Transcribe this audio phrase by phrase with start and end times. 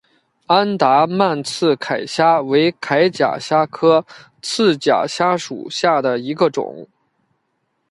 [0.47, 4.03] 安达曼刺铠虾为铠甲虾科
[4.41, 6.87] 刺铠虾属下的一个种。